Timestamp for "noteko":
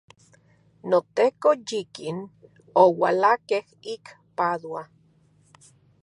0.89-1.49